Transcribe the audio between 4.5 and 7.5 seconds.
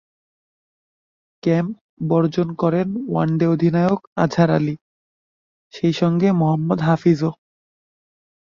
আলী, সেই সঙ্গে মোহাম্মদ হাফিজও।